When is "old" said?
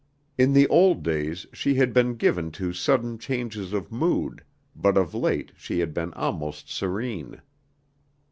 0.67-1.03